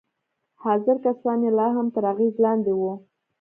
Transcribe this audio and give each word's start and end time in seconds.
حاضر 0.63 0.95
کسان 1.05 1.39
يې 1.45 1.51
لا 1.59 1.67
هم 1.75 1.87
تر 1.95 2.03
اغېز 2.11 2.35
لاندې 2.45 2.71
وو. 2.79 2.93